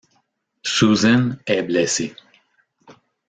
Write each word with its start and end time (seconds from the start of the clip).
Susan 0.65 1.37
est 1.45 1.61
blessée. 1.61 2.15